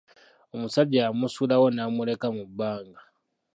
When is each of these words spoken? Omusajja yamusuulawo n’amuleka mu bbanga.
Omusajja 0.55 0.99
yamusuulawo 1.05 1.67
n’amuleka 1.71 2.27
mu 2.35 2.43
bbanga. 2.49 3.01